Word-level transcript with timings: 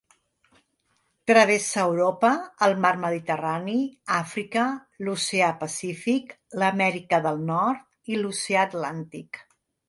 Travessa 1.31 1.81
Europa, 1.89 2.31
el 2.67 2.73
Mar 2.85 2.91
Mediterrani, 3.03 3.75
Àfrica, 4.21 4.63
l'Oceà 5.05 5.51
Pacífic, 5.61 6.33
l'Amèrica 6.65 7.21
del 7.29 7.45
Nord 7.53 8.15
i 8.15 8.19
l'Oceà 8.25 8.67
Atlàntic. 8.71 9.43